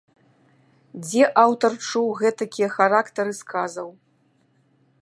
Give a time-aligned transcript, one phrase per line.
[1.03, 3.89] Дзе аўтар чуў гэтакія характары сказаў?